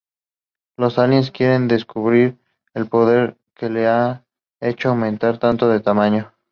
Los 0.77 0.97
aliens 0.97 1.29
quieren 1.29 1.67
descubrir 1.67 2.35
el 2.73 2.87
poder 2.89 3.37
que 3.53 3.69
la 3.69 3.95
ha 4.09 4.23
hecho 4.59 4.89
aumentar 4.89 5.37
tanto 5.37 5.69
de 5.69 5.79
tamaño. 5.79 6.33